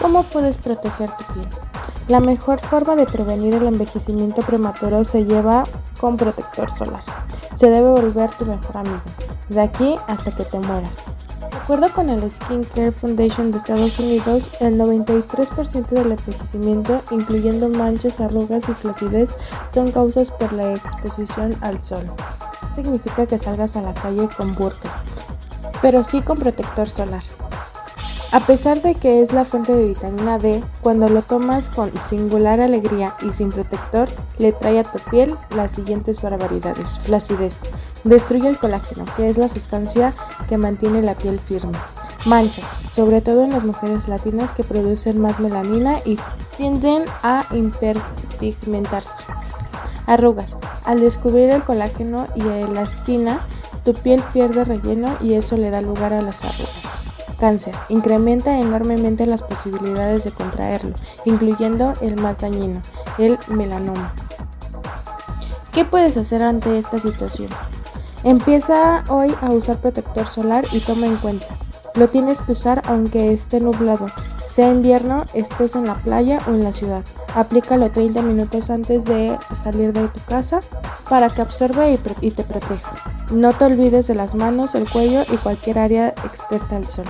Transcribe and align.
¿Cómo 0.00 0.22
puedes 0.24 0.58
proteger 0.58 1.10
tu 1.10 1.34
piel? 1.34 1.48
La 2.08 2.20
mejor 2.20 2.60
forma 2.60 2.96
de 2.96 3.06
prevenir 3.06 3.54
el 3.54 3.66
envejecimiento 3.66 4.42
prematuro 4.42 5.04
se 5.04 5.24
lleva 5.24 5.64
con 6.00 6.16
protector 6.16 6.70
solar. 6.70 7.02
Se 7.56 7.70
debe 7.70 7.88
volver 7.88 8.30
tu 8.32 8.44
mejor 8.44 8.76
amigo, 8.76 9.02
de 9.48 9.60
aquí 9.60 9.94
hasta 10.06 10.34
que 10.34 10.44
te 10.44 10.58
mueras. 10.58 11.04
De 11.50 11.56
acuerdo 11.56 11.92
con 11.94 12.10
el 12.10 12.30
Skin 12.30 12.62
Care 12.64 12.92
Foundation 12.92 13.50
de 13.50 13.58
Estados 13.58 13.98
Unidos, 13.98 14.50
el 14.60 14.78
93% 14.78 15.86
del 15.86 16.12
envejecimiento, 16.12 17.00
incluyendo 17.10 17.70
manchas, 17.70 18.20
arrugas 18.20 18.68
y 18.68 18.74
flacidez, 18.74 19.30
son 19.72 19.90
causas 19.90 20.30
por 20.30 20.52
la 20.52 20.74
exposición 20.74 21.54
al 21.62 21.80
sol. 21.80 22.04
Significa 22.74 23.24
que 23.24 23.38
salgas 23.38 23.76
a 23.76 23.82
la 23.82 23.94
calle 23.94 24.28
con 24.36 24.54
burka, 24.54 25.02
pero 25.80 26.04
sí 26.04 26.20
con 26.20 26.38
protector 26.38 26.86
solar. 26.86 27.22
A 28.34 28.40
pesar 28.40 28.82
de 28.82 28.96
que 28.96 29.22
es 29.22 29.32
la 29.32 29.44
fuente 29.44 29.72
de 29.72 29.84
vitamina 29.84 30.38
D, 30.38 30.60
cuando 30.80 31.08
lo 31.08 31.22
tomas 31.22 31.70
con 31.70 31.92
singular 32.02 32.60
alegría 32.60 33.14
y 33.22 33.32
sin 33.32 33.50
protector, 33.50 34.08
le 34.38 34.50
trae 34.50 34.80
a 34.80 34.82
tu 34.82 34.98
piel 35.08 35.36
las 35.54 35.70
siguientes 35.70 36.20
barbaridades. 36.20 36.98
Flacidez. 36.98 37.60
Destruye 38.02 38.48
el 38.48 38.58
colágeno, 38.58 39.04
que 39.16 39.28
es 39.28 39.38
la 39.38 39.48
sustancia 39.48 40.16
que 40.48 40.58
mantiene 40.58 41.00
la 41.00 41.14
piel 41.14 41.38
firme. 41.38 41.78
Manchas, 42.26 42.64
sobre 42.92 43.20
todo 43.20 43.44
en 43.44 43.52
las 43.52 43.62
mujeres 43.62 44.08
latinas 44.08 44.50
que 44.50 44.64
producen 44.64 45.20
más 45.20 45.38
melanina 45.38 46.00
y 46.04 46.18
tienden 46.56 47.04
a 47.22 47.46
hiperpigmentarse. 47.52 49.22
Arrugas. 50.06 50.56
Al 50.84 50.98
descubrir 50.98 51.50
el 51.50 51.62
colágeno 51.62 52.26
y 52.34 52.40
elastina, 52.40 53.46
tu 53.84 53.92
piel 53.92 54.24
pierde 54.32 54.64
relleno 54.64 55.16
y 55.20 55.34
eso 55.34 55.56
le 55.56 55.70
da 55.70 55.80
lugar 55.80 56.12
a 56.12 56.20
las 56.20 56.42
arrugas. 56.42 56.93
Cáncer. 57.34 57.74
Incrementa 57.88 58.58
enormemente 58.58 59.26
las 59.26 59.42
posibilidades 59.42 60.24
de 60.24 60.32
contraerlo, 60.32 60.94
incluyendo 61.24 61.92
el 62.00 62.16
más 62.16 62.40
dañino, 62.40 62.80
el 63.18 63.38
melanoma. 63.48 64.14
¿Qué 65.72 65.84
puedes 65.84 66.16
hacer 66.16 66.42
ante 66.42 66.78
esta 66.78 66.98
situación? 66.98 67.48
Empieza 68.22 69.04
hoy 69.08 69.34
a 69.40 69.52
usar 69.52 69.78
protector 69.78 70.26
solar 70.26 70.64
y 70.72 70.80
toma 70.80 71.06
en 71.06 71.16
cuenta. 71.16 71.46
Lo 71.94 72.08
tienes 72.08 72.42
que 72.42 72.52
usar 72.52 72.82
aunque 72.86 73.32
esté 73.32 73.60
nublado, 73.60 74.06
sea 74.48 74.68
invierno, 74.68 75.24
estés 75.34 75.74
en 75.74 75.86
la 75.86 75.94
playa 75.94 76.38
o 76.46 76.50
en 76.50 76.62
la 76.62 76.72
ciudad. 76.72 77.04
Aplícalo 77.34 77.90
30 77.90 78.22
minutos 78.22 78.70
antes 78.70 79.04
de 79.04 79.36
salir 79.54 79.92
de 79.92 80.06
tu 80.08 80.20
casa 80.20 80.60
para 81.08 81.30
que 81.30 81.42
absorba 81.42 81.88
y, 81.88 81.98
te 81.98 82.44
proteja. 82.44 83.13
No 83.32 83.52
te 83.52 83.64
olvides 83.64 84.06
de 84.06 84.14
las 84.14 84.34
manos, 84.34 84.74
el 84.74 84.88
cuello 84.88 85.22
y 85.32 85.36
cualquier 85.36 85.78
área 85.78 86.08
expuesta 86.24 86.76
al 86.76 86.86
sol. 86.86 87.06